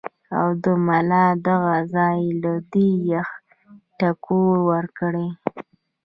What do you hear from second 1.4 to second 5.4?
دغه ځائے له دې يخ ټکور ورکړي-